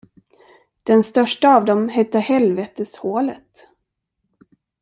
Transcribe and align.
Den 0.87 1.03
största 1.03 1.55
av 1.57 1.65
dem 1.65 1.89
hette 1.89 2.19
Helveteshålet. 2.19 3.67